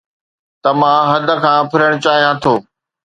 ته 0.61 0.69
مان 0.79 0.99
حد 1.11 1.27
کان 1.43 1.59
ڦرڻ 1.71 1.91
چاهيان 2.03 2.35
ٿو 2.43 2.53